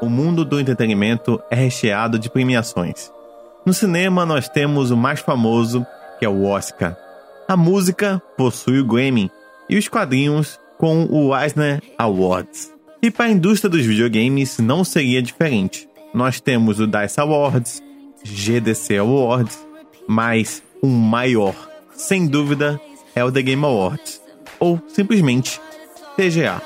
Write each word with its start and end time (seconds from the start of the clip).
o 0.00 0.08
mundo 0.08 0.44
do 0.44 0.60
entretenimento 0.60 1.40
é 1.50 1.56
recheado 1.56 2.18
de 2.18 2.30
premiações. 2.30 3.10
No 3.64 3.74
cinema, 3.74 4.24
nós 4.24 4.48
temos 4.48 4.90
o 4.90 4.96
mais 4.96 5.20
famoso, 5.20 5.86
que 6.18 6.24
é 6.24 6.28
o 6.28 6.44
Oscar. 6.44 6.96
A 7.46 7.56
música 7.56 8.22
possui 8.36 8.80
o 8.80 8.84
Grammy 8.84 9.30
e 9.68 9.76
os 9.76 9.88
quadrinhos 9.88 10.58
com 10.78 11.06
o 11.10 11.36
Eisner 11.36 11.82
Awards. 11.98 12.72
E 13.02 13.10
para 13.10 13.26
a 13.26 13.30
indústria 13.30 13.70
dos 13.70 13.84
videogames 13.84 14.58
não 14.58 14.84
seria 14.84 15.22
diferente. 15.22 15.88
Nós 16.14 16.40
temos 16.40 16.80
o 16.80 16.86
DICE 16.86 17.20
Awards, 17.20 17.82
GDC 18.22 18.98
Awards, 18.98 19.58
mas 20.08 20.62
o 20.82 20.86
maior, 20.86 21.54
sem 21.92 22.26
dúvida, 22.26 22.80
é 23.14 23.24
o 23.24 23.30
The 23.30 23.42
Game 23.42 23.64
Awards, 23.64 24.20
ou 24.58 24.80
simplesmente 24.88 25.60
TGA. 26.16 26.60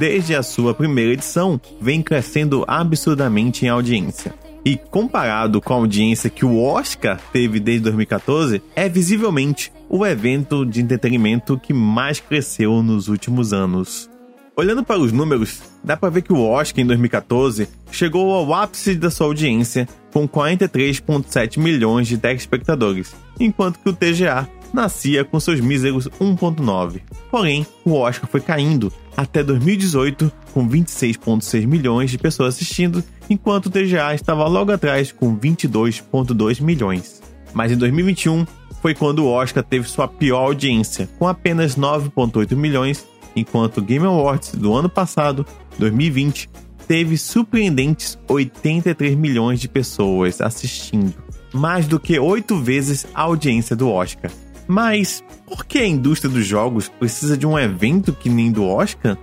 Desde 0.00 0.34
a 0.34 0.42
sua 0.42 0.72
primeira 0.72 1.12
edição 1.12 1.60
vem 1.78 2.00
crescendo 2.00 2.64
absurdamente 2.66 3.66
em 3.66 3.68
audiência. 3.68 4.32
E 4.64 4.74
comparado 4.74 5.60
com 5.60 5.74
a 5.74 5.76
audiência 5.76 6.30
que 6.30 6.42
o 6.42 6.58
Oscar 6.58 7.20
teve 7.30 7.60
desde 7.60 7.82
2014, 7.82 8.62
é 8.74 8.88
visivelmente 8.88 9.70
o 9.90 10.06
evento 10.06 10.64
de 10.64 10.80
entretenimento 10.80 11.58
que 11.58 11.74
mais 11.74 12.18
cresceu 12.18 12.82
nos 12.82 13.08
últimos 13.08 13.52
anos. 13.52 14.08
Olhando 14.56 14.82
para 14.82 14.98
os 14.98 15.12
números, 15.12 15.60
dá 15.84 15.98
para 15.98 16.08
ver 16.08 16.22
que 16.22 16.32
o 16.32 16.48
Oscar 16.48 16.82
em 16.82 16.86
2014 16.86 17.68
chegou 17.92 18.32
ao 18.32 18.54
ápice 18.54 18.94
da 18.94 19.10
sua 19.10 19.26
audiência 19.26 19.86
com 20.14 20.26
43,7 20.26 21.58
milhões 21.58 22.08
de 22.08 22.16
telespectadores, 22.16 23.14
enquanto 23.38 23.78
que 23.78 23.90
o 23.90 23.92
TGA 23.92 24.48
nascia 24.72 25.24
com 25.24 25.38
seus 25.40 25.60
míseros 25.60 26.08
1,9. 26.20 27.00
Porém, 27.30 27.66
o 27.84 27.92
Oscar 27.94 28.28
foi 28.28 28.40
caindo 28.40 28.92
até 29.16 29.42
2018 29.42 30.30
com 30.52 30.68
26,6 30.68 31.66
milhões 31.66 32.10
de 32.10 32.18
pessoas 32.18 32.54
assistindo, 32.54 33.02
enquanto 33.28 33.66
o 33.66 33.70
TGA 33.70 34.14
estava 34.14 34.46
logo 34.46 34.72
atrás 34.72 35.12
com 35.12 35.36
22,2 35.36 36.60
milhões. 36.60 37.22
Mas 37.52 37.72
em 37.72 37.76
2021 37.76 38.46
foi 38.80 38.94
quando 38.94 39.20
o 39.20 39.28
Oscar 39.28 39.62
teve 39.62 39.88
sua 39.88 40.08
pior 40.08 40.46
audiência, 40.46 41.08
com 41.18 41.28
apenas 41.28 41.76
9,8 41.76 42.56
milhões, 42.56 43.06
enquanto 43.36 43.78
o 43.78 43.82
Game 43.82 44.06
Awards 44.06 44.52
do 44.52 44.72
ano 44.74 44.88
passado, 44.88 45.44
2020, 45.78 46.48
teve 46.86 47.16
surpreendentes 47.16 48.18
83 48.26 49.14
milhões 49.14 49.60
de 49.60 49.68
pessoas 49.68 50.40
assistindo, 50.40 51.14
mais 51.52 51.86
do 51.86 52.00
que 52.00 52.18
oito 52.18 52.58
vezes 52.58 53.06
a 53.14 53.22
audiência 53.22 53.76
do 53.76 53.88
Oscar. 53.88 54.30
Mas 54.70 55.24
por 55.46 55.64
que 55.64 55.78
a 55.78 55.84
indústria 55.84 56.32
dos 56.32 56.46
jogos 56.46 56.88
precisa 56.88 57.36
de 57.36 57.44
um 57.44 57.58
evento 57.58 58.12
que 58.12 58.28
nem 58.28 58.52
do 58.52 58.64
Oscar? 58.64 59.18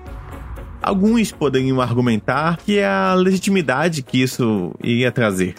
Alguns 0.81 1.31
poderiam 1.31 1.79
argumentar 1.79 2.57
que 2.57 2.79
é 2.79 2.85
a 2.85 3.13
legitimidade 3.13 4.03
que 4.03 4.21
isso 4.21 4.75
iria 4.83 5.09
trazer. 5.09 5.55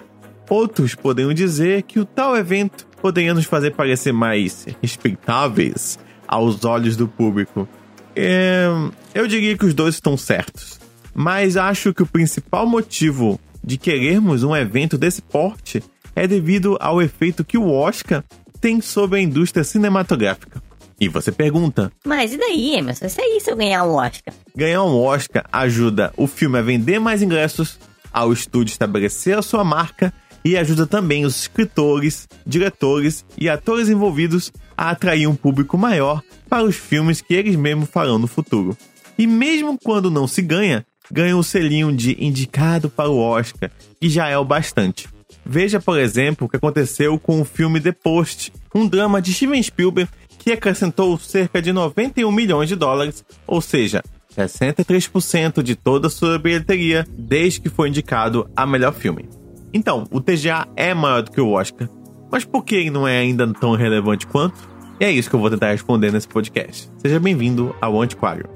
Outros 0.50 0.94
poderiam 0.94 1.33
dizer 1.33 1.84
que 1.84 1.98
o 1.98 2.05
tal 2.05 2.36
evento 2.36 2.86
poderia 3.00 3.33
nos 3.33 3.47
fazer 3.47 3.70
parecer 3.70 4.12
mais 4.12 4.66
respeitáveis 4.83 5.98
aos 6.27 6.62
olhos 6.66 6.94
do 6.94 7.09
público. 7.09 7.66
É, 8.14 8.66
eu 9.14 9.27
diria 9.27 9.56
que 9.56 9.64
os 9.64 9.72
dois 9.72 9.94
estão 9.94 10.19
certos. 10.19 10.78
Mas 11.14 11.56
acho 11.56 11.94
que 11.94 12.03
o 12.03 12.06
principal 12.06 12.66
motivo 12.66 13.41
de 13.64 13.78
querermos 13.78 14.42
um 14.44 14.55
evento 14.55 14.98
desse 14.98 15.22
porte 15.22 15.82
é 16.15 16.27
devido 16.27 16.77
ao 16.78 17.00
efeito 17.00 17.43
que 17.43 17.56
o 17.56 17.72
Oscar 17.72 18.22
tem 18.60 18.80
sobre 18.80 19.19
a 19.19 19.22
indústria 19.22 19.64
cinematográfica. 19.64 20.62
E 21.00 21.08
você 21.08 21.30
pergunta: 21.30 21.92
Mas 22.04 22.32
e 22.32 22.36
daí, 22.36 22.74
Emerson? 22.74 23.06
Isso 23.06 23.20
aí 23.20 23.41
se 23.41 23.50
eu 23.50 23.56
ganhar 23.56 23.84
um 23.84 23.94
Oscar? 23.94 24.34
Ganhar 24.56 24.82
um 24.82 25.00
Oscar 25.00 25.44
ajuda 25.52 26.12
o 26.16 26.26
filme 26.26 26.58
a 26.58 26.62
vender 26.62 26.98
mais 26.98 27.22
ingressos, 27.22 27.78
ao 28.12 28.32
estúdio 28.32 28.72
estabelecer 28.72 29.38
a 29.38 29.42
sua 29.42 29.62
marca 29.62 30.12
e 30.44 30.56
ajuda 30.56 30.86
também 30.86 31.24
os 31.24 31.41
escritores, 31.41 32.26
diretores 32.47 33.24
e 33.36 33.48
atores 33.48 33.88
envolvidos 33.88 34.52
a 34.76 34.91
atrair 34.91 35.26
um 35.26 35.34
público 35.36 35.76
maior 35.76 36.22
para 36.48 36.64
os 36.64 36.76
filmes 36.76 37.20
que 37.20 37.34
eles 37.34 37.56
mesmos 37.56 37.91
farão 37.91 38.18
no 38.18 38.26
futuro. 38.26 38.76
E 39.18 39.26
mesmo 39.26 39.78
quando 39.82 40.10
não 40.10 40.26
se 40.26 40.41
ganha, 40.41 40.86
ganha 41.10 41.36
o 41.36 41.44
selinho 41.44 41.94
de 41.94 42.16
indicado 42.24 42.88
para 42.88 43.10
o 43.10 43.18
Oscar, 43.18 43.70
que 44.00 44.08
já 44.08 44.28
é 44.28 44.38
o 44.38 44.44
bastante. 44.44 45.08
Veja, 45.50 45.81
por 45.81 45.98
exemplo, 45.98 46.47
o 46.47 46.50
que 46.50 46.56
aconteceu 46.56 47.19
com 47.19 47.41
o 47.41 47.44
filme 47.44 47.81
The 47.81 47.92
Post, 47.92 48.53
um 48.75 48.86
drama 48.86 49.22
de 49.22 49.32
Steven 49.32 49.62
Spielberg 49.62 50.10
que 50.38 50.53
acrescentou 50.53 51.19
cerca 51.19 51.62
de 51.62 51.72
91 51.72 52.31
milhões 52.31 52.69
de 52.69 52.76
dólares, 52.76 53.25
ou 53.47 53.62
seja, 53.62 54.03
63% 54.36 55.62
de 55.62 55.75
toda 55.75 56.09
a 56.09 56.10
sua 56.10 56.38
bilheteria 56.38 57.06
desde 57.16 57.62
que 57.62 57.70
foi 57.70 57.88
indicado 57.88 58.48
a 58.54 58.66
melhor 58.66 58.92
filme. 58.92 59.26
Então, 59.72 60.04
o 60.10 60.20
TGA 60.20 60.69
é 60.76 60.92
maior 60.92 61.22
do 61.22 61.31
que 61.31 61.41
o 61.41 61.53
Oscar, 61.53 61.88
mas 62.30 62.44
por 62.44 62.62
que 62.62 62.75
ele 62.75 62.91
não 62.91 63.09
é 63.09 63.19
ainda 63.19 63.50
tão 63.54 63.75
relevante 63.75 64.26
quanto? 64.26 64.69
E 65.00 65.04
é 65.04 65.10
isso 65.10 65.30
que 65.30 65.36
eu 65.36 65.41
vou 65.41 65.50
tentar 65.50 65.70
responder 65.70 66.12
nesse 66.12 66.28
podcast. 66.28 66.91
Seja 66.98 67.19
bem-vindo 67.19 67.75
ao 67.80 68.00
Antiquário. 68.00 68.48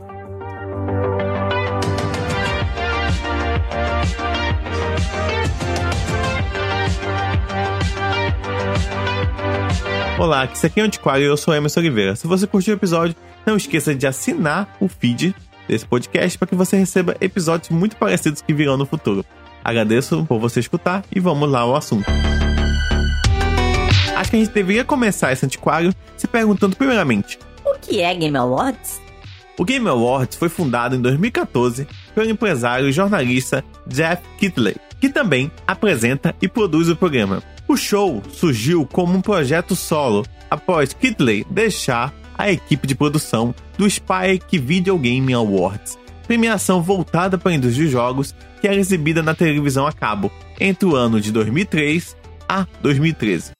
Olá, 10.22 10.42
aqui 10.42 10.78
é 10.78 10.84
o 10.84 10.86
Antiquário 10.86 11.24
e 11.24 11.26
eu 11.26 11.36
sou 11.36 11.52
Emerson 11.52 11.80
Oliveira. 11.80 12.14
Se 12.14 12.28
você 12.28 12.46
curtiu 12.46 12.72
o 12.72 12.76
episódio, 12.76 13.16
não 13.44 13.56
esqueça 13.56 13.92
de 13.92 14.06
assinar 14.06 14.76
o 14.78 14.86
feed 14.86 15.34
desse 15.66 15.84
podcast 15.84 16.38
para 16.38 16.46
que 16.46 16.54
você 16.54 16.76
receba 16.76 17.16
episódios 17.20 17.70
muito 17.70 17.96
parecidos 17.96 18.40
que 18.40 18.54
virão 18.54 18.76
no 18.76 18.86
futuro. 18.86 19.24
Agradeço 19.64 20.24
por 20.26 20.38
você 20.38 20.60
escutar 20.60 21.02
e 21.12 21.18
vamos 21.18 21.50
lá 21.50 21.62
ao 21.62 21.74
assunto. 21.74 22.08
Acho 24.14 24.30
que 24.30 24.36
a 24.36 24.38
gente 24.38 24.52
deveria 24.52 24.84
começar 24.84 25.32
esse 25.32 25.44
antiquário 25.44 25.92
se 26.16 26.28
perguntando 26.28 26.76
primeiramente: 26.76 27.36
O 27.64 27.76
que 27.80 28.00
é 28.00 28.14
Game 28.14 28.36
Awards? 28.36 29.00
O 29.58 29.64
Game 29.64 29.88
Awards 29.88 30.38
foi 30.38 30.48
fundado 30.48 30.94
em 30.94 31.00
2014 31.00 31.84
pelo 32.14 32.30
empresário 32.30 32.88
e 32.88 32.92
jornalista 32.92 33.64
Jeff 33.88 34.22
Kitley, 34.38 34.76
que 35.00 35.08
também 35.08 35.50
apresenta 35.66 36.32
e 36.40 36.46
produz 36.46 36.88
o 36.88 36.94
programa. 36.94 37.42
O 37.72 37.76
show 37.76 38.22
surgiu 38.30 38.84
como 38.84 39.16
um 39.16 39.22
projeto 39.22 39.74
solo 39.74 40.26
após 40.50 40.92
Kitley 40.92 41.42
deixar 41.48 42.12
a 42.36 42.52
equipe 42.52 42.86
de 42.86 42.94
produção 42.94 43.54
do 43.78 43.88
Spike 43.88 44.58
Video 44.58 44.98
Game 44.98 45.32
Awards, 45.32 45.98
premiação 46.26 46.82
voltada 46.82 47.38
para 47.38 47.50
a 47.50 47.54
indústria 47.54 47.86
de 47.86 47.90
jogos 47.90 48.34
que 48.60 48.68
era 48.68 48.76
exibida 48.76 49.22
na 49.22 49.34
televisão 49.34 49.86
a 49.86 49.92
cabo 49.92 50.30
entre 50.60 50.86
o 50.86 50.94
ano 50.94 51.18
de 51.18 51.32
2003 51.32 52.14
a 52.46 52.66
2013. 52.82 53.52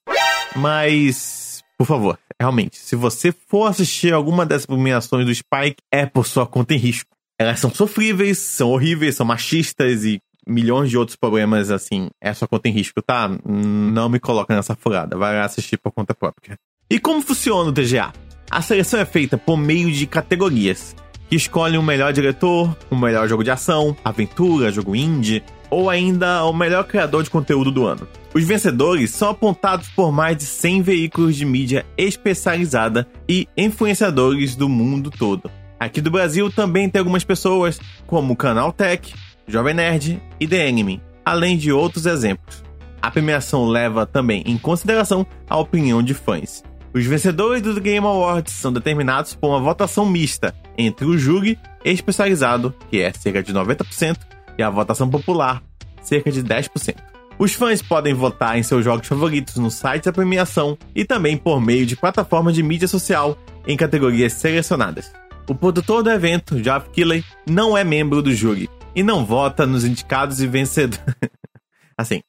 Mas, 0.56 1.62
por 1.78 1.86
favor, 1.86 2.18
realmente, 2.38 2.76
se 2.76 2.94
você 2.94 3.32
for 3.32 3.64
assistir 3.64 4.12
alguma 4.12 4.44
dessas 4.44 4.66
premiações 4.66 5.24
do 5.24 5.34
Spike, 5.34 5.76
é 5.90 6.04
por 6.04 6.26
sua 6.26 6.46
conta 6.46 6.74
em 6.74 6.78
risco. 6.78 7.08
Elas 7.38 7.60
são 7.60 7.72
sofríveis, 7.72 8.36
são 8.36 8.72
horríveis, 8.72 9.16
são 9.16 9.24
machistas 9.24 10.04
e 10.04 10.20
milhões 10.46 10.90
de 10.90 10.98
outros 10.98 11.16
problemas, 11.16 11.70
assim, 11.70 12.08
é 12.20 12.32
sua 12.32 12.48
conta 12.48 12.68
em 12.68 12.72
risco, 12.72 13.00
tá? 13.02 13.30
Não 13.44 14.08
me 14.08 14.18
coloca 14.18 14.54
nessa 14.54 14.74
furada, 14.74 15.16
vai 15.16 15.40
assistir 15.40 15.76
por 15.76 15.92
conta 15.92 16.14
própria. 16.14 16.56
E 16.90 16.98
como 16.98 17.22
funciona 17.22 17.70
o 17.70 17.72
TGA? 17.72 18.12
A 18.50 18.60
seleção 18.60 19.00
é 19.00 19.04
feita 19.04 19.38
por 19.38 19.56
meio 19.56 19.90
de 19.90 20.06
categorias, 20.06 20.94
que 21.28 21.36
escolhem 21.36 21.78
o 21.78 21.82
melhor 21.82 22.12
diretor, 22.12 22.76
o 22.90 22.96
melhor 22.96 23.26
jogo 23.26 23.42
de 23.42 23.50
ação, 23.50 23.96
aventura, 24.04 24.70
jogo 24.70 24.94
indie, 24.94 25.42
ou 25.70 25.88
ainda 25.88 26.44
o 26.44 26.52
melhor 26.52 26.84
criador 26.84 27.22
de 27.22 27.30
conteúdo 27.30 27.70
do 27.70 27.86
ano. 27.86 28.06
Os 28.34 28.44
vencedores 28.44 29.10
são 29.10 29.30
apontados 29.30 29.88
por 29.88 30.12
mais 30.12 30.36
de 30.36 30.44
100 30.44 30.82
veículos 30.82 31.36
de 31.36 31.46
mídia 31.46 31.86
especializada 31.96 33.08
e 33.26 33.48
influenciadores 33.56 34.54
do 34.54 34.68
mundo 34.68 35.10
todo. 35.10 35.50
Aqui 35.80 36.00
do 36.00 36.10
Brasil 36.10 36.50
também 36.50 36.90
tem 36.90 36.98
algumas 36.98 37.24
pessoas, 37.24 37.80
como 38.06 38.34
o 38.34 38.36
Canal 38.36 38.70
Tech, 38.70 39.14
Jovem 39.46 39.74
Nerd 39.74 40.22
e 40.38 40.46
The 40.46 40.68
Anime, 40.68 41.02
além 41.24 41.56
de 41.56 41.72
outros 41.72 42.06
exemplos. 42.06 42.62
A 43.00 43.10
premiação 43.10 43.66
leva 43.66 44.06
também 44.06 44.42
em 44.46 44.56
consideração 44.56 45.26
a 45.48 45.56
opinião 45.56 46.02
de 46.02 46.14
fãs. 46.14 46.62
Os 46.94 47.04
vencedores 47.04 47.62
do 47.62 47.80
Game 47.80 48.06
Awards 48.06 48.52
são 48.52 48.72
determinados 48.72 49.34
por 49.34 49.48
uma 49.48 49.60
votação 49.60 50.04
mista 50.06 50.54
entre 50.76 51.06
o 51.06 51.16
júri 51.16 51.58
especializado, 51.84 52.74
que 52.90 53.00
é 53.00 53.12
cerca 53.12 53.42
de 53.42 53.52
90%, 53.52 54.18
e 54.58 54.62
a 54.62 54.70
votação 54.70 55.08
popular, 55.08 55.62
cerca 56.02 56.30
de 56.30 56.42
10%. 56.42 56.96
Os 57.38 57.54
fãs 57.54 57.82
podem 57.82 58.14
votar 58.14 58.58
em 58.58 58.62
seus 58.62 58.84
jogos 58.84 59.08
favoritos 59.08 59.56
no 59.56 59.70
site 59.70 60.04
da 60.04 60.12
premiação 60.12 60.76
e 60.94 61.04
também 61.04 61.36
por 61.36 61.60
meio 61.60 61.86
de 61.86 61.96
plataformas 61.96 62.54
de 62.54 62.62
mídia 62.62 62.86
social 62.86 63.36
em 63.66 63.76
categorias 63.76 64.34
selecionadas. 64.34 65.12
O 65.48 65.54
produtor 65.54 66.02
do 66.02 66.10
evento, 66.10 66.60
Jeff 66.60 66.88
Killey, 66.90 67.24
não 67.48 67.76
é 67.76 67.82
membro 67.82 68.22
do 68.22 68.32
júri, 68.32 68.70
e 68.94 69.02
não 69.02 69.24
vota 69.24 69.66
nos 69.66 69.84
indicados 69.84 70.40
e 70.40 70.46
vencedores. 70.46 71.02
assim, 71.96 72.22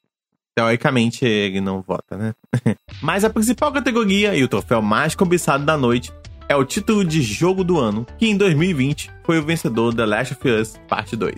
teoricamente 0.54 1.24
ele 1.24 1.60
não 1.60 1.82
vota, 1.82 2.16
né? 2.16 2.34
Mas 3.02 3.24
a 3.24 3.30
principal 3.30 3.72
categoria 3.72 4.34
e 4.34 4.44
o 4.44 4.48
troféu 4.48 4.80
mais 4.80 5.14
cobiçado 5.14 5.64
da 5.64 5.76
noite 5.76 6.12
é 6.48 6.54
o 6.54 6.64
título 6.64 7.04
de 7.04 7.22
jogo 7.22 7.64
do 7.64 7.78
ano, 7.78 8.06
que 8.18 8.26
em 8.26 8.36
2020 8.36 9.10
foi 9.24 9.38
o 9.38 9.42
vencedor 9.42 9.94
The 9.94 10.06
Last 10.06 10.34
of 10.34 10.48
Us 10.48 10.80
Parte 10.88 11.16
2. 11.16 11.34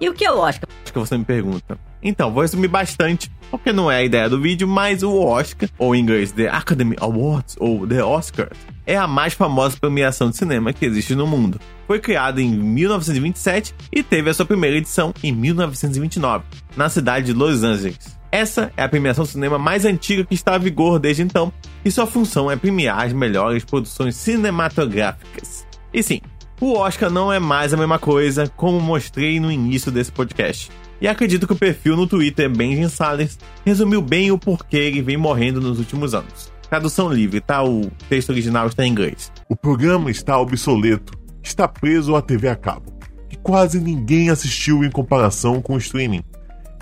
E 0.00 0.08
o 0.08 0.14
que 0.14 0.24
é 0.24 0.30
o 0.30 0.38
Oscar? 0.38 0.68
Acho 0.82 0.92
que 0.92 0.98
você 0.98 1.16
me 1.16 1.24
pergunta. 1.24 1.78
Então, 2.02 2.32
vou 2.32 2.42
resumir 2.42 2.68
bastante, 2.68 3.30
porque 3.50 3.72
não 3.72 3.90
é 3.90 3.96
a 3.96 4.04
ideia 4.04 4.28
do 4.28 4.40
vídeo, 4.40 4.68
mas 4.68 5.02
o 5.02 5.18
Oscar, 5.18 5.68
ou 5.78 5.94
em 5.94 6.00
inglês 6.00 6.32
The 6.32 6.48
Academy 6.48 6.96
Awards, 7.00 7.56
ou 7.58 7.86
The 7.86 8.04
Oscars, 8.04 8.58
é 8.86 8.96
a 8.96 9.06
mais 9.06 9.34
famosa 9.34 9.76
premiação 9.80 10.30
de 10.30 10.36
cinema 10.36 10.72
que 10.72 10.84
existe 10.84 11.14
no 11.14 11.26
mundo. 11.26 11.60
Foi 11.86 11.98
criada 11.98 12.40
em 12.40 12.50
1927 12.50 13.74
e 13.92 14.02
teve 14.02 14.30
a 14.30 14.34
sua 14.34 14.46
primeira 14.46 14.76
edição 14.76 15.12
em 15.22 15.32
1929, 15.32 16.44
na 16.76 16.88
cidade 16.88 17.26
de 17.26 17.32
Los 17.32 17.62
Angeles. 17.62 18.18
Essa 18.30 18.72
é 18.76 18.82
a 18.82 18.88
premiação 18.88 19.24
de 19.24 19.30
cinema 19.30 19.58
mais 19.58 19.84
antiga 19.84 20.24
que 20.24 20.34
está 20.34 20.54
a 20.54 20.58
vigor 20.58 20.98
desde 20.98 21.22
então, 21.22 21.52
e 21.84 21.90
sua 21.90 22.06
função 22.06 22.50
é 22.50 22.56
premiar 22.56 23.04
as 23.04 23.12
melhores 23.12 23.64
produções 23.64 24.16
cinematográficas. 24.16 25.64
E 25.92 26.02
sim, 26.02 26.20
o 26.60 26.72
Oscar 26.72 27.10
não 27.10 27.32
é 27.32 27.38
mais 27.38 27.72
a 27.72 27.76
mesma 27.76 27.98
coisa, 27.98 28.48
como 28.56 28.80
mostrei 28.80 29.38
no 29.38 29.52
início 29.52 29.92
desse 29.92 30.10
podcast. 30.10 30.70
E 31.00 31.06
acredito 31.06 31.46
que 31.46 31.52
o 31.52 31.56
perfil 31.56 31.96
no 31.96 32.06
Twitter 32.06 32.48
Benjamin 32.48 32.88
Salles 32.88 33.38
resumiu 33.64 34.00
bem 34.00 34.32
o 34.32 34.38
porquê 34.38 34.78
ele 34.78 35.02
vem 35.02 35.16
morrendo 35.16 35.60
nos 35.60 35.78
últimos 35.78 36.14
anos. 36.14 36.53
Tradução 36.74 37.08
livre, 37.08 37.40
tá? 37.40 37.62
O 37.62 37.88
texto 38.08 38.30
original 38.30 38.66
está 38.66 38.84
em 38.84 38.90
inglês. 38.90 39.30
O 39.48 39.54
programa 39.54 40.10
está 40.10 40.36
obsoleto, 40.40 41.16
está 41.40 41.68
preso 41.68 42.16
à 42.16 42.20
TV 42.20 42.48
a 42.48 42.56
cabo, 42.56 42.92
que 43.30 43.36
quase 43.36 43.78
ninguém 43.78 44.28
assistiu 44.28 44.82
em 44.82 44.90
comparação 44.90 45.62
com 45.62 45.74
o 45.74 45.78
streaming, 45.78 46.24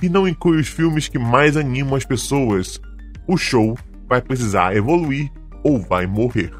e 0.02 0.08
não 0.08 0.26
inclui 0.26 0.58
os 0.58 0.68
filmes 0.68 1.08
que 1.08 1.18
mais 1.18 1.58
animam 1.58 1.94
as 1.94 2.06
pessoas. 2.06 2.80
O 3.28 3.36
show 3.36 3.76
vai 4.08 4.22
precisar 4.22 4.74
evoluir 4.74 5.30
ou 5.62 5.78
vai 5.78 6.06
morrer. 6.06 6.54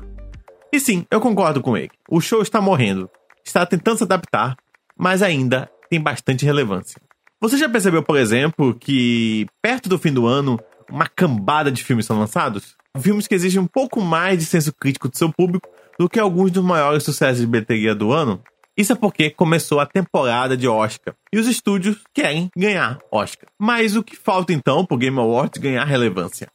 E 0.71 0.79
sim, 0.79 1.07
eu 1.11 1.19
concordo 1.19 1.63
com 1.63 1.75
ele. 1.75 1.91
O 2.11 2.21
show 2.21 2.43
está 2.43 2.61
morrendo, 2.61 3.09
está 3.43 3.65
tentando 3.65 3.97
se 3.97 4.05
adaptar, 4.05 4.57
mas 4.95 5.23
ainda 5.23 5.71
tem 5.89 5.99
bastante 5.99 6.45
relevância. 6.45 7.01
Você 7.41 7.57
já 7.57 7.67
percebeu, 7.67 8.03
por 8.03 8.19
exemplo, 8.19 8.75
que 8.75 9.47
perto 9.63 9.89
do 9.89 9.99
fim 9.99 10.13
do 10.13 10.27
ano, 10.27 10.61
uma 10.91 11.07
cambada 11.07 11.73
de 11.73 11.83
filmes 11.83 12.05
são 12.05 12.19
lançados? 12.19 12.77
Filmes 13.01 13.27
que 13.27 13.35
exigem 13.35 13.61
um 13.61 13.67
pouco 13.67 14.03
mais 14.03 14.39
de 14.39 14.45
senso 14.45 14.73
crítico 14.73 15.09
do 15.09 15.17
seu 15.17 15.33
público 15.33 15.67
do 15.99 16.09
que 16.11 16.21
alguns 16.21 16.51
dos 16.51 16.63
maiores 16.63 17.03
sucessos 17.03 17.41
de 17.41 17.47
bilheteria 17.47 17.95
do 17.95 18.13
ano? 18.13 18.43
Isso 18.77 18.93
é 18.93 18.97
porque 18.97 19.31
começou 19.31 19.81
a 19.81 19.87
temporada 19.87 20.57
de 20.57 20.69
Oscar 20.69 21.15
e 21.33 21.39
os 21.39 21.47
estúdios 21.47 22.03
querem 22.15 22.51
ganhar 22.57 22.99
Oscar. 23.11 23.49
Mas 23.59 23.97
o 23.97 24.03
que 24.03 24.15
falta 24.15 24.53
então 24.53 24.85
para 24.85 24.95
o 24.95 24.99
Game 24.99 25.19
Awards 25.19 25.61
ganhar 25.61 25.85
relevância? 25.85 26.49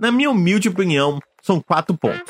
Na 0.00 0.10
minha 0.10 0.30
humilde 0.30 0.68
opinião, 0.68 1.20
são 1.42 1.60
quatro 1.60 1.96
pontos. 1.96 2.22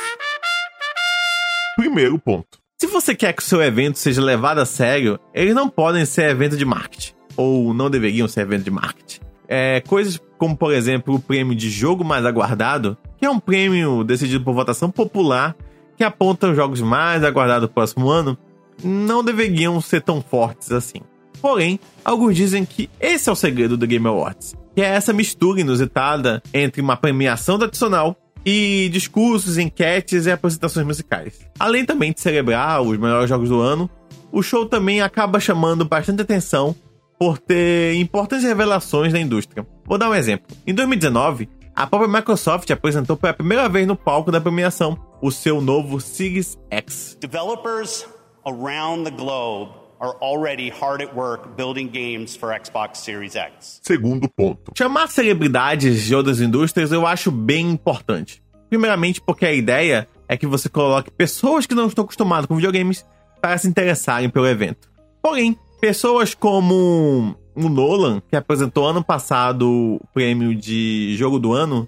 Primeiro 1.76 2.18
ponto. 2.18 2.58
Se 2.78 2.86
você 2.86 3.14
quer 3.14 3.32
que 3.32 3.42
o 3.42 3.44
seu 3.44 3.62
evento 3.62 3.98
seja 3.98 4.22
levado 4.22 4.58
a 4.58 4.66
sério, 4.66 5.18
eles 5.32 5.54
não 5.54 5.70
podem 5.70 6.04
ser 6.04 6.30
evento 6.30 6.56
de 6.56 6.64
marketing, 6.64 7.14
ou 7.36 7.72
não 7.72 7.88
deveriam 7.88 8.28
ser 8.28 8.42
evento 8.42 8.64
de 8.64 8.70
marketing. 8.70 9.20
É, 9.48 9.80
coisas 9.80 10.20
como, 10.36 10.56
por 10.56 10.72
exemplo, 10.72 11.14
o 11.14 11.20
prêmio 11.20 11.54
de 11.54 11.70
jogo 11.70 12.04
mais 12.04 12.24
aguardado, 12.24 12.96
que 13.18 13.26
é 13.26 13.30
um 13.30 13.40
prêmio 13.40 14.04
decidido 14.04 14.44
por 14.44 14.54
votação 14.54 14.90
popular 14.90 15.56
que 15.96 16.04
aponta 16.04 16.48
os 16.48 16.56
jogos 16.56 16.80
mais 16.80 17.24
aguardados 17.24 17.68
do 17.68 17.74
próximo 17.74 18.08
ano, 18.08 18.38
não 18.82 19.24
deveriam 19.24 19.80
ser 19.80 20.00
tão 20.00 20.22
fortes 20.22 20.70
assim. 20.70 21.00
Porém, 21.42 21.80
alguns 22.04 22.36
dizem 22.36 22.64
que 22.64 22.88
esse 23.00 23.28
é 23.28 23.32
o 23.32 23.36
segredo 23.36 23.76
do 23.76 23.86
Game 23.86 24.06
Awards, 24.06 24.54
que 24.74 24.80
é 24.80 24.86
essa 24.86 25.12
mistura 25.12 25.60
inusitada 25.60 26.40
entre 26.54 26.80
uma 26.80 26.96
premiação 26.96 27.58
tradicional 27.58 28.16
e 28.46 28.88
discursos, 28.92 29.58
enquetes 29.58 30.26
e 30.26 30.30
apresentações 30.30 30.86
musicais. 30.86 31.40
Além 31.58 31.84
também 31.84 32.12
de 32.12 32.20
celebrar 32.20 32.80
os 32.80 32.96
melhores 32.96 33.28
jogos 33.28 33.48
do 33.48 33.60
ano, 33.60 33.90
o 34.30 34.42
show 34.42 34.66
também 34.66 35.00
acaba 35.00 35.40
chamando 35.40 35.84
bastante 35.84 36.22
atenção 36.22 36.74
por 37.18 37.38
ter 37.38 37.94
importantes 37.94 38.44
revelações 38.44 39.12
da 39.12 39.18
indústria. 39.18 39.66
Vou 39.84 39.98
dar 39.98 40.08
um 40.08 40.14
exemplo. 40.14 40.56
Em 40.64 40.72
2019, 40.72 41.48
a 41.78 41.86
própria 41.86 42.08
Microsoft 42.08 42.68
apresentou 42.72 43.16
pela 43.16 43.32
primeira 43.32 43.68
vez 43.68 43.86
no 43.86 43.94
palco 43.94 44.32
da 44.32 44.40
premiação 44.40 44.98
o 45.22 45.30
seu 45.30 45.60
novo 45.60 46.00
Series 46.00 46.58
X. 46.68 47.16
Developers 47.20 48.04
around 48.44 49.04
the 49.04 49.16
globe 49.16 49.70
are 50.00 50.16
already 50.20 50.70
hard 50.70 51.00
at 51.00 51.14
work 51.14 51.56
building 51.56 51.86
games 51.86 52.34
for 52.34 52.52
Xbox 52.52 52.98
Series 52.98 53.36
X. 53.36 53.78
Segundo 53.84 54.28
ponto. 54.28 54.72
Chamar 54.76 55.06
celebridades 55.08 56.02
de 56.02 56.16
outras 56.16 56.40
indústrias 56.40 56.90
eu 56.90 57.06
acho 57.06 57.30
bem 57.30 57.70
importante. 57.70 58.42
Primeiramente 58.68 59.20
porque 59.20 59.46
a 59.46 59.52
ideia 59.52 60.08
é 60.28 60.36
que 60.36 60.48
você 60.48 60.68
coloque 60.68 61.12
pessoas 61.12 61.64
que 61.64 61.76
não 61.76 61.86
estão 61.86 62.02
acostumadas 62.02 62.46
com 62.46 62.56
videogames 62.56 63.06
para 63.40 63.56
se 63.56 63.68
interessarem 63.68 64.28
pelo 64.28 64.48
evento. 64.48 64.90
Porém, 65.22 65.56
pessoas 65.80 66.34
como 66.34 67.36
o 67.54 67.68
Nolan, 67.68 68.20
que 68.28 68.36
apresentou 68.36 68.86
ano 68.86 69.02
passado 69.02 69.68
o 70.00 70.06
prêmio 70.14 70.54
de 70.54 71.16
jogo 71.16 71.38
do 71.38 71.52
ano, 71.52 71.86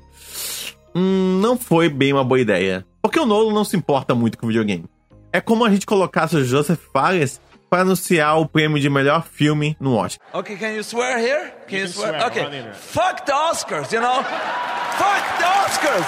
hum, 0.95 1.39
não 1.41 1.57
foi 1.59 1.89
bem 1.89 2.13
uma 2.13 2.25
boa 2.25 2.41
ideia. 2.41 2.85
Porque 3.03 3.19
o 3.19 3.27
Nolan 3.27 3.53
não 3.53 3.65
se 3.65 3.77
importa 3.77 4.15
muito 4.15 4.39
com 4.39 4.47
videogame. 4.47 4.85
É 5.33 5.41
como 5.41 5.65
a 5.65 5.71
gente 5.71 5.87
colocasse 5.87 6.37
o 6.37 6.45
Joseph 6.45 6.81
Fares 6.93 7.41
para 7.71 7.83
anunciar 7.83 8.37
o 8.41 8.47
prêmio 8.47 8.81
de 8.81 8.91
melhor 8.91 9.25
filme 9.25 9.77
no 9.79 9.95
Oscar. 9.97 10.27
Okay, 10.35 10.57
can 10.57 10.71
you 10.71 10.83
swear 10.83 11.19
here? 11.19 11.53
Can 11.69 11.77
you, 11.77 11.87
can 11.87 11.93
swear? 11.93 12.21
swear, 12.21 12.27
Okay. 12.27 12.73
Fuck 12.75 13.25
the 13.27 13.33
Oscars, 13.33 13.93
you 13.93 14.01
know? 14.01 14.25
Fuck 14.99 15.39
the 15.39 15.47
Oscars! 15.47 16.05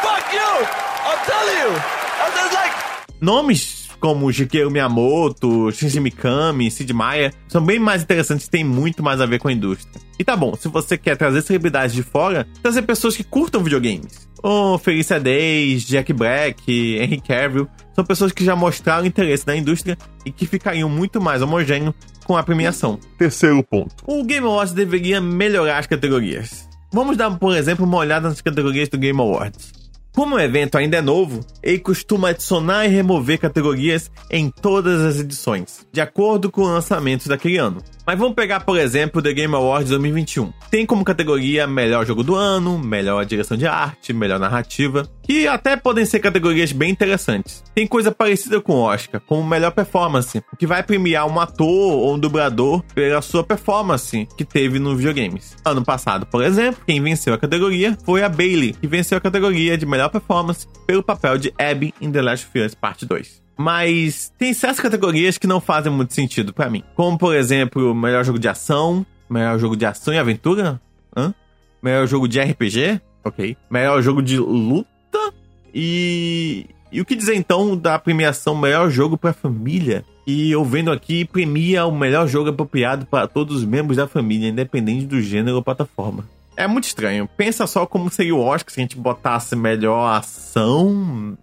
Fuck 0.00 0.32
you! 0.32 0.66
I'll 1.04 1.24
tell 1.26 1.46
you! 1.46 1.76
I'm 2.24 2.32
just 2.32 2.54
like. 2.54 2.72
Nomes 3.20 3.81
como 4.02 4.32
Shigeru 4.32 4.68
Miyamoto, 4.68 5.70
Shinji 5.70 6.00
Mikami, 6.00 6.68
Sid 6.72 6.92
Meier 6.92 7.32
são 7.46 7.64
bem 7.64 7.78
mais 7.78 8.02
interessantes 8.02 8.46
e 8.46 8.50
têm 8.50 8.64
muito 8.64 9.00
mais 9.00 9.20
a 9.20 9.26
ver 9.26 9.38
com 9.38 9.46
a 9.46 9.52
indústria. 9.52 10.02
E 10.18 10.24
tá 10.24 10.36
bom, 10.36 10.56
se 10.56 10.66
você 10.66 10.98
quer 10.98 11.16
trazer 11.16 11.40
celebridades 11.40 11.94
de 11.94 12.02
fora, 12.02 12.44
trazer 12.60 12.82
pessoas 12.82 13.16
que 13.16 13.22
curtam 13.22 13.62
videogames. 13.62 14.28
O 14.42 14.76
Felicia 14.76 15.20
Day, 15.20 15.76
Jack 15.76 16.12
Black, 16.12 16.96
Henry 16.98 17.20
Cavill, 17.20 17.68
são 17.94 18.04
pessoas 18.04 18.32
que 18.32 18.44
já 18.44 18.56
mostraram 18.56 19.06
interesse 19.06 19.46
na 19.46 19.54
indústria 19.54 19.96
e 20.26 20.32
que 20.32 20.46
ficariam 20.46 20.88
muito 20.88 21.20
mais 21.20 21.40
homogêneo 21.40 21.94
com 22.24 22.36
a 22.36 22.42
premiação. 22.42 22.98
Terceiro 23.16 23.62
ponto. 23.62 23.94
O 24.04 24.24
Game 24.24 24.44
Awards 24.44 24.74
deveria 24.74 25.20
melhorar 25.20 25.78
as 25.78 25.86
categorias. 25.86 26.68
Vamos 26.92 27.16
dar, 27.16 27.30
por 27.38 27.56
exemplo, 27.56 27.86
uma 27.86 27.98
olhada 27.98 28.28
nas 28.28 28.40
categorias 28.40 28.88
do 28.88 28.98
Game 28.98 29.20
Awards. 29.20 29.81
Como 30.14 30.36
o 30.36 30.40
evento 30.40 30.76
ainda 30.76 30.98
é 30.98 31.00
novo, 31.00 31.40
ele 31.62 31.78
costuma 31.78 32.28
adicionar 32.28 32.84
e 32.84 32.88
remover 32.88 33.38
categorias 33.38 34.10
em 34.30 34.50
todas 34.50 35.00
as 35.00 35.18
edições, 35.18 35.86
de 35.90 36.02
acordo 36.02 36.50
com 36.50 36.62
os 36.62 36.68
lançamentos 36.68 37.26
daquele 37.26 37.56
ano. 37.56 37.82
Mas 38.06 38.18
vamos 38.18 38.34
pegar, 38.34 38.60
por 38.60 38.78
exemplo, 38.78 39.20
o 39.20 39.22
The 39.22 39.32
Game 39.32 39.54
Awards 39.54 39.88
2021. 39.90 40.52
Tem 40.70 40.84
como 40.84 41.04
categoria 41.04 41.68
melhor 41.68 42.04
jogo 42.04 42.24
do 42.24 42.34
ano, 42.34 42.76
melhor 42.76 43.24
direção 43.24 43.56
de 43.56 43.66
arte, 43.66 44.12
melhor 44.12 44.40
narrativa, 44.40 45.08
que 45.22 45.46
até 45.46 45.76
podem 45.76 46.04
ser 46.04 46.18
categorias 46.18 46.72
bem 46.72 46.90
interessantes. 46.90 47.62
Tem 47.74 47.86
coisa 47.86 48.10
parecida 48.10 48.60
com 48.60 48.72
o 48.72 48.82
Oscar, 48.82 49.20
como 49.24 49.46
melhor 49.46 49.70
performance, 49.70 50.42
que 50.58 50.66
vai 50.66 50.82
premiar 50.82 51.26
um 51.26 51.38
ator 51.38 51.68
ou 51.68 52.14
um 52.14 52.18
dublador 52.18 52.82
pela 52.92 53.22
sua 53.22 53.44
performance 53.44 54.26
que 54.36 54.44
teve 54.44 54.80
nos 54.80 54.96
videogames. 54.96 55.56
Ano 55.64 55.84
passado, 55.84 56.26
por 56.26 56.42
exemplo, 56.42 56.82
quem 56.84 57.00
venceu 57.00 57.32
a 57.32 57.38
categoria 57.38 57.96
foi 58.04 58.24
a 58.24 58.28
Bailey, 58.28 58.72
que 58.72 58.88
venceu 58.88 59.16
a 59.16 59.20
categoria 59.20 59.78
de 59.78 59.86
melhor 59.86 60.01
performance 60.08 60.66
pelo 60.86 61.02
papel 61.02 61.38
de 61.38 61.52
Abby 61.58 61.94
em 62.00 62.10
The 62.10 62.22
Last 62.22 62.46
of 62.46 62.58
Us 62.60 62.74
Part 62.74 63.04
2. 63.06 63.42
Mas 63.56 64.32
tem 64.38 64.52
certas 64.54 64.80
categorias 64.80 65.38
que 65.38 65.46
não 65.46 65.60
fazem 65.60 65.92
muito 65.92 66.14
sentido 66.14 66.52
pra 66.52 66.70
mim. 66.70 66.82
Como, 66.94 67.18
por 67.18 67.34
exemplo, 67.34 67.94
melhor 67.94 68.24
jogo 68.24 68.38
de 68.38 68.48
ação, 68.48 69.04
melhor 69.28 69.58
jogo 69.58 69.76
de 69.76 69.86
ação 69.86 70.12
e 70.12 70.18
aventura, 70.18 70.80
Hã? 71.16 71.34
melhor 71.82 72.06
jogo 72.06 72.26
de 72.26 72.40
RPG, 72.40 73.00
ok. 73.24 73.56
Melhor 73.70 74.02
jogo 74.02 74.22
de 74.22 74.38
luta 74.38 75.32
e... 75.74 76.66
E 76.90 77.00
o 77.00 77.06
que 77.06 77.16
dizer 77.16 77.34
então 77.34 77.74
da 77.74 77.98
premiação 77.98 78.54
melhor 78.54 78.90
jogo 78.90 79.16
pra 79.16 79.32
família? 79.32 80.04
E 80.26 80.50
eu 80.52 80.62
vendo 80.62 80.92
aqui, 80.92 81.24
premia 81.24 81.86
o 81.86 81.90
melhor 81.96 82.28
jogo 82.28 82.50
apropriado 82.50 83.06
para 83.06 83.26
todos 83.26 83.56
os 83.56 83.64
membros 83.64 83.96
da 83.96 84.06
família, 84.06 84.48
independente 84.50 85.06
do 85.06 85.18
gênero 85.20 85.56
ou 85.56 85.62
plataforma. 85.62 86.28
É 86.56 86.66
muito 86.66 86.84
estranho. 86.84 87.28
Pensa 87.36 87.66
só 87.66 87.86
como 87.86 88.10
seria 88.10 88.34
o 88.34 88.40
Oscar 88.40 88.72
se 88.72 88.80
a 88.80 88.82
gente 88.82 88.96
botasse 88.96 89.56
melhor 89.56 90.16
ação, 90.16 91.36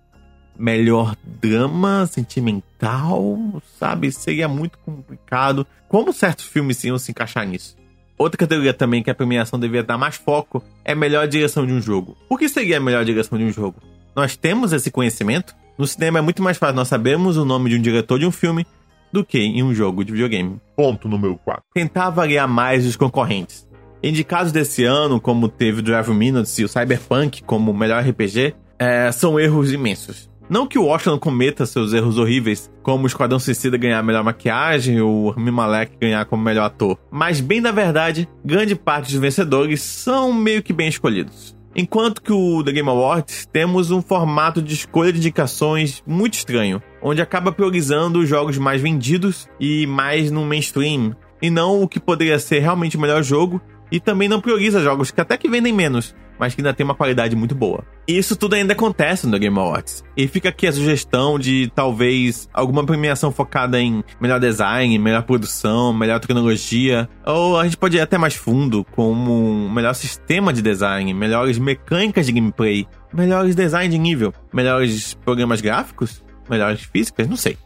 melhor 0.57 1.15
drama 1.23 2.05
sentimental, 2.05 3.61
sabe? 3.79 4.11
Seria 4.11 4.47
muito 4.47 4.77
complicado. 4.79 5.65
Como 5.87 6.13
certos 6.13 6.45
filmes 6.45 6.83
iam 6.83 6.97
se 6.97 7.11
encaixar 7.11 7.47
nisso? 7.47 7.75
Outra 8.17 8.37
categoria 8.37 8.73
também 8.73 9.01
que 9.01 9.09
a 9.09 9.15
premiação 9.15 9.57
deveria 9.57 9.83
dar 9.83 9.97
mais 9.97 10.15
foco 10.15 10.61
é 10.83 10.93
melhor 10.93 11.27
direção 11.27 11.65
de 11.65 11.71
um 11.71 11.81
jogo. 11.81 12.17
O 12.27 12.37
que 12.37 12.49
seria 12.49 12.77
a 12.77 12.81
melhor 12.81 13.05
direção 13.05 13.37
de 13.37 13.45
um 13.45 13.51
jogo? 13.51 13.81
Nós 14.13 14.35
temos 14.35 14.73
esse 14.73 14.91
conhecimento? 14.91 15.55
No 15.77 15.87
cinema 15.87 16.19
é 16.19 16.21
muito 16.21 16.43
mais 16.43 16.57
fácil 16.57 16.75
nós 16.75 16.89
sabermos 16.89 17.37
o 17.37 17.45
nome 17.45 17.69
de 17.69 17.77
um 17.77 17.81
diretor 17.81 18.19
de 18.19 18.25
um 18.25 18.31
filme 18.31 18.67
do 19.11 19.23
que 19.23 19.39
em 19.39 19.63
um 19.63 19.73
jogo 19.73 20.03
de 20.03 20.11
videogame. 20.11 20.59
Ponto 20.75 21.07
número 21.07 21.37
4. 21.37 21.63
Tentar 21.73 22.07
avaliar 22.07 22.47
mais 22.47 22.85
os 22.85 22.97
concorrentes. 22.97 23.68
Indicados 24.01 24.53
desse 24.53 24.85
ano, 24.85 25.19
como 25.19 25.49
teve 25.49 25.79
o 25.79 25.83
Drive 25.83 26.09
Minutes 26.09 26.57
e 26.57 26.63
o 26.63 26.69
Cyberpunk 26.69 27.43
como 27.43 27.73
melhor 27.73 28.01
RPG, 28.01 28.55
é, 28.79 29.11
são 29.11 29.37
erros 29.37 29.73
imensos. 29.73 30.29
Não 30.49 30.65
que 30.65 30.79
o 30.79 30.87
não 31.05 31.19
cometa 31.19 31.65
seus 31.65 31.93
erros 31.93 32.17
horríveis, 32.17 32.71
como 32.81 33.03
o 33.03 33.07
Esquadrão 33.07 33.37
Suicida 33.37 33.77
ganhar 33.77 34.01
melhor 34.01 34.23
maquiagem 34.23 34.99
ou 34.99 35.25
o 35.25 35.29
Rami 35.29 35.51
Malek 35.51 35.97
ganhar 36.01 36.25
como 36.25 36.41
melhor 36.41 36.65
ator, 36.65 36.97
mas 37.11 37.39
bem 37.39 37.61
na 37.61 37.71
verdade, 37.71 38.27
grande 38.43 38.73
parte 38.73 39.11
dos 39.11 39.19
vencedores 39.19 39.81
são 39.81 40.33
meio 40.33 40.63
que 40.63 40.73
bem 40.73 40.87
escolhidos. 40.87 41.55
Enquanto 41.75 42.21
que 42.21 42.33
o 42.33 42.63
The 42.63 42.71
Game 42.71 42.89
Awards 42.89 43.47
temos 43.51 43.91
um 43.91 44.01
formato 44.01 44.59
de 44.59 44.73
escolha 44.73 45.11
de 45.11 45.19
indicações 45.19 46.01
muito 46.07 46.33
estranho, 46.33 46.81
onde 47.01 47.21
acaba 47.21 47.51
priorizando 47.51 48.19
os 48.19 48.27
jogos 48.27 48.57
mais 48.57 48.81
vendidos 48.81 49.47
e 49.59 49.85
mais 49.85 50.31
no 50.31 50.43
mainstream, 50.45 51.15
e 51.41 51.49
não 51.49 51.81
o 51.81 51.87
que 51.87 51.99
poderia 51.99 52.39
ser 52.39 52.59
realmente 52.59 52.97
o 52.97 52.99
melhor 52.99 53.21
jogo, 53.21 53.61
e 53.91 53.99
também 53.99 54.27
não 54.27 54.41
prioriza 54.41 54.81
jogos 54.81 55.11
que 55.11 55.21
até 55.21 55.37
que 55.37 55.49
vendem 55.49 55.73
menos, 55.73 56.15
mas 56.39 56.55
que 56.55 56.61
ainda 56.61 56.73
tem 56.73 56.83
uma 56.83 56.95
qualidade 56.95 57.35
muito 57.35 57.53
boa. 57.53 57.83
E 58.07 58.17
isso 58.17 58.35
tudo 58.35 58.55
ainda 58.55 58.73
acontece 58.73 59.27
no 59.27 59.37
Game 59.37 59.57
Awards. 59.57 60.03
E 60.15 60.27
fica 60.27 60.49
aqui 60.49 60.65
a 60.65 60.71
sugestão 60.71 61.37
de 61.37 61.71
talvez 61.75 62.49
alguma 62.53 62.85
premiação 62.85 63.31
focada 63.31 63.79
em 63.79 64.03
melhor 64.21 64.39
design, 64.39 64.97
melhor 64.97 65.23
produção, 65.23 65.93
melhor 65.93 66.19
tecnologia, 66.19 67.09
ou 67.25 67.59
a 67.59 67.65
gente 67.65 67.77
pode 67.77 67.97
ir 67.97 68.01
até 68.01 68.17
mais 68.17 68.35
fundo, 68.35 68.85
como 68.91 69.31
um 69.31 69.69
melhor 69.69 69.93
sistema 69.93 70.53
de 70.53 70.61
design, 70.61 71.13
melhores 71.13 71.57
mecânicas 71.59 72.25
de 72.25 72.31
gameplay, 72.31 72.87
melhores 73.13 73.53
design 73.53 73.89
de 73.89 73.97
nível, 73.97 74.33
melhores 74.53 75.13
programas 75.13 75.59
gráficos, 75.61 76.23
melhores 76.49 76.81
físicas, 76.81 77.27
não 77.27 77.37
sei. 77.37 77.57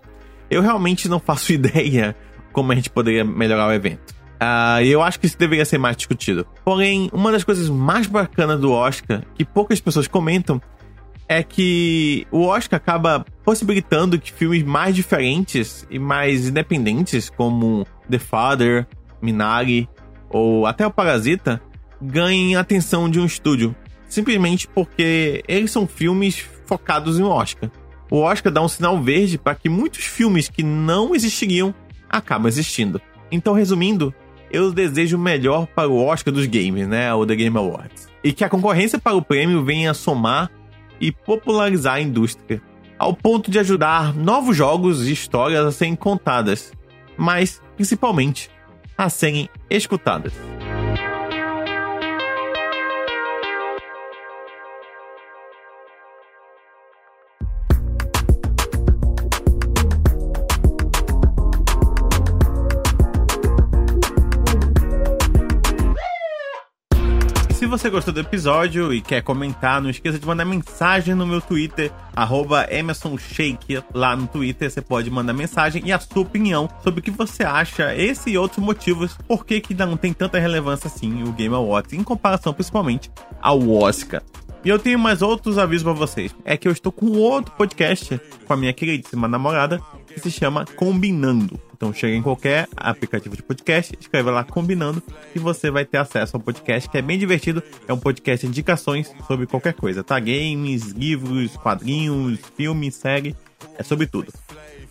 Eu 0.50 0.62
realmente 0.62 1.08
não 1.08 1.20
faço 1.20 1.54
ideia 1.54 2.16
como 2.52 2.72
a 2.72 2.76
gente 2.76 2.90
poderia 2.90 3.24
melhorar 3.24 3.68
o 3.68 3.72
evento. 3.72 4.14
Uh, 4.42 4.84
eu 4.84 5.02
acho 5.02 5.20
que 5.20 5.26
isso 5.26 5.38
deveria 5.38 5.66
ser 5.66 5.78
mais 5.78 5.96
discutido. 5.96 6.46
Porém, 6.66 7.10
uma 7.14 7.32
das 7.32 7.44
coisas 7.44 7.70
mais 7.70 8.08
bacanas 8.08 8.60
do 8.60 8.72
Oscar, 8.72 9.24
que 9.36 9.46
poucas 9.46 9.80
pessoas 9.80 10.08
comentam, 10.08 10.62
é 11.28 11.42
que 11.42 12.28
o 12.32 12.46
Oscar 12.46 12.78
acaba 12.78 13.26
possibilitando 13.44 14.20
que 14.20 14.32
filmes 14.32 14.64
mais 14.64 14.96
diferentes 14.96 15.88
e 15.90 15.98
mais 15.98 16.48
independentes, 16.48 17.30
como 17.30 17.88
The 18.10 18.20
Father, 18.20 18.88
Minari 19.22 19.88
ou 20.30 20.66
até 20.66 20.86
o 20.86 20.92
Parasita, 20.92 21.62
ganhem 22.02 22.56
a 22.56 22.60
atenção 22.60 23.10
de 23.10 23.20
um 23.20 23.26
estúdio. 23.26 23.76
Simplesmente 24.08 24.68
porque 24.68 25.44
eles 25.48 25.72
são 25.72 25.88
filmes 25.88 26.46
focados 26.66 27.18
em 27.18 27.24
Oscar. 27.24 27.72
O 28.12 28.20
Oscar 28.20 28.52
dá 28.52 28.62
um 28.62 28.68
sinal 28.68 29.02
verde 29.02 29.38
para 29.38 29.56
que 29.56 29.70
muitos 29.70 30.04
filmes 30.04 30.50
que 30.50 30.62
não 30.62 31.16
existiriam 31.16 31.74
acabam 32.10 32.48
existindo. 32.48 33.02
Então, 33.32 33.54
resumindo, 33.54 34.14
eu 34.54 34.72
desejo 34.72 35.18
o 35.18 35.20
melhor 35.20 35.66
para 35.66 35.90
o 35.90 36.06
Oscar 36.06 36.32
dos 36.32 36.46
games, 36.46 36.88
né? 36.88 37.12
O 37.14 37.26
The 37.26 37.36
Game 37.36 37.58
Awards. 37.58 38.08
E 38.24 38.32
que 38.32 38.44
a 38.44 38.50
concorrência 38.50 39.00
para 39.00 39.16
o 39.16 39.22
prêmio 39.22 39.66
venha 39.66 39.96
somar 39.96 40.52
e 41.02 41.12
popularizar 41.12 41.96
a 41.96 42.02
indústria, 42.02 42.62
ao 42.98 43.16
ponto 43.16 43.50
de 43.50 43.58
ajudar 43.58 44.16
novos 44.16 44.56
jogos 44.56 45.08
e 45.08 45.12
histórias 45.12 45.66
a 45.66 45.72
serem 45.72 45.96
contadas, 45.96 46.72
mas 47.18 47.60
principalmente 47.76 48.50
a 48.96 49.10
serem 49.10 49.50
escutadas. 49.70 50.34
Você 67.78 67.90
gostou 67.90 68.14
do 68.14 68.20
episódio 68.20 68.94
e 68.94 69.02
quer 69.02 69.24
comentar, 69.24 69.82
não 69.82 69.90
esqueça 69.90 70.20
de 70.20 70.28
mandar 70.28 70.46
mensagem 70.46 71.16
no 71.16 71.26
meu 71.26 71.42
Twitter, 71.42 71.92
EmersonShake, 72.70 73.84
lá 73.92 74.16
no 74.16 74.28
Twitter. 74.28 74.70
Você 74.70 74.80
pode 74.80 75.10
mandar 75.10 75.34
mensagem 75.34 75.82
e 75.84 75.92
a 75.92 76.00
sua 76.00 76.22
opinião 76.22 76.70
sobre 76.84 77.00
o 77.00 77.04
que 77.04 77.10
você 77.10 77.44
acha, 77.44 77.96
esse 77.96 78.30
e 78.30 78.38
outros 78.38 78.64
motivos, 78.64 79.18
por 79.28 79.44
que, 79.44 79.60
que 79.60 79.74
não 79.74 79.98
tem 79.98 80.14
tanta 80.14 80.38
relevância 80.38 80.86
assim 80.86 81.24
o 81.24 81.32
Game 81.32 81.56
Awards, 81.56 81.94
em 81.94 82.04
comparação 82.04 82.54
principalmente 82.54 83.10
ao 83.42 83.68
Oscar. 83.68 84.22
E 84.64 84.70
eu 84.70 84.80
tenho 84.80 84.98
mais 84.98 85.22
outros 85.22 85.58
avisos 85.58 85.84
para 85.84 85.92
vocês. 85.92 86.34
É 86.46 86.56
que 86.56 86.68
eu 86.68 86.72
estou 86.72 86.90
com 86.90 87.08
outro 87.18 87.54
podcast 87.56 88.20
com 88.46 88.54
a 88.54 88.58
minha 88.58 88.72
queridíssima 88.72 89.28
namorada, 89.28 89.82
que 90.08 90.20
se 90.22 90.32
chama 90.32 90.66
Combinando. 90.78 91.60
Então 91.76 91.94
chega 91.94 92.16
em 92.16 92.22
qualquer 92.22 92.70
aplicativo 92.78 93.36
de 93.36 93.44
podcast, 93.44 93.94
escreve 94.00 94.32
lá 94.32 94.42
Combinando 94.46 95.04
e 95.36 95.40
você 95.40 95.70
vai 95.70 95.84
ter 95.84 95.98
acesso 95.98 96.38
ao 96.38 96.42
podcast 96.42 96.90
que 96.90 96.98
é 96.98 97.02
bem 97.02 97.20
divertido. 97.20 97.62
É 97.86 97.92
um 97.92 98.00
podcast 98.00 98.46
de 98.46 98.52
indicações 98.52 99.14
sobre 99.28 99.46
qualquer 99.46 99.74
coisa, 99.74 100.02
tá? 100.02 100.18
Games, 100.18 100.92
livros, 100.92 101.58
quadrinhos, 101.58 102.40
filmes, 102.56 102.96
série, 102.96 103.36
é 103.78 103.84
sobre 103.84 104.08
tudo. 104.08 104.32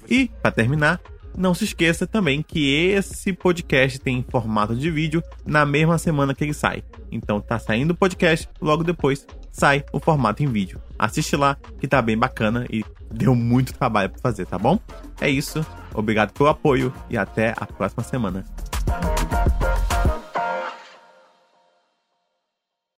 E, 0.07 0.31
para 0.43 0.51
terminar, 0.51 1.01
não 1.35 1.55
se 1.55 1.65
esqueça 1.65 2.07
também 2.07 2.43
que 2.43 2.75
esse 2.75 3.33
podcast 3.33 3.99
tem 3.99 4.23
formato 4.29 4.77
de 4.77 4.91
vídeo 4.91 5.23
na 5.47 5.65
mesma 5.65 5.97
semana 5.97 6.35
que 6.35 6.45
ele 6.45 6.53
sai. 6.53 6.85
Então 7.11 7.41
tá 7.41 7.59
saindo 7.59 7.93
o 7.93 7.97
podcast, 7.97 8.47
logo 8.61 8.85
depois 8.85 9.27
sai 9.53 9.85
o 9.93 10.01
formato 10.01 10.43
em 10.43 10.47
vídeo. 10.47 10.81
Assiste 10.99 11.37
lá 11.37 11.57
que 11.79 11.87
tá 11.87 12.01
bem 12.03 12.19
bacana 12.19 12.67
e 12.71 12.85
deu 13.11 13.35
muito 13.35 13.75
trabalho 13.75 14.11
para 14.11 14.21
fazer, 14.21 14.47
tá 14.47 14.59
bom? 14.59 14.81
É 15.21 15.29
isso. 15.29 15.65
Obrigado 15.95 16.33
pelo 16.33 16.49
apoio 16.49 16.93
e 17.11 17.17
até 17.17 17.55
a 17.57 17.67
próxima 17.67 18.03
semana. 18.03 18.45